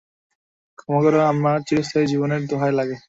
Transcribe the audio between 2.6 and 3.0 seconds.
লাগে।